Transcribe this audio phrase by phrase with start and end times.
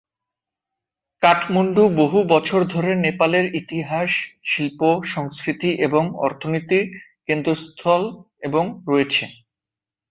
[1.23, 4.11] কাঠমান্ডু বহু বছর ধরে নেপালের ইতিহাস,
[4.45, 4.81] শিল্প,
[5.13, 6.85] সংস্কৃতি এবং অর্থনীতির
[7.27, 8.03] কেন্দ্রস্থল
[8.43, 9.25] এবং রয়েছে।